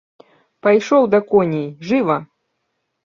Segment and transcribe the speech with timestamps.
[0.67, 2.17] Пайшоў да коней, жыва!